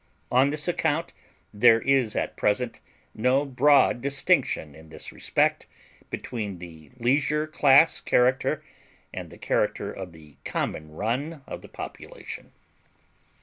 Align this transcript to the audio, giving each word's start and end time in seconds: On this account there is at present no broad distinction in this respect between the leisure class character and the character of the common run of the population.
On 0.31 0.49
this 0.49 0.67
account 0.67 1.13
there 1.53 1.79
is 1.79 2.15
at 2.15 2.35
present 2.35 2.79
no 3.13 3.45
broad 3.45 4.01
distinction 4.01 4.73
in 4.73 4.89
this 4.89 5.11
respect 5.11 5.67
between 6.09 6.57
the 6.57 6.89
leisure 6.97 7.45
class 7.45 7.99
character 8.01 8.63
and 9.13 9.29
the 9.29 9.37
character 9.37 9.91
of 9.93 10.11
the 10.11 10.37
common 10.43 10.89
run 10.91 11.43
of 11.45 11.61
the 11.61 11.69
population. 11.69 12.51